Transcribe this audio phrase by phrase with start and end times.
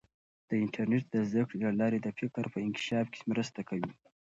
[0.49, 3.91] د انټرنیټ د زده کړې له لارې د فکر په انکشاف کې مرسته کوي.